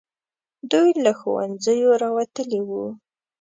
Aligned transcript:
دوی 0.71 0.89
له 1.03 1.11
ښوونځیو 1.19 1.91
راوتلي 2.03 2.61
وو. 2.67 2.85